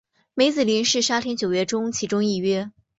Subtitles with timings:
[0.33, 2.71] 梅子林是沙田九约中其中一约。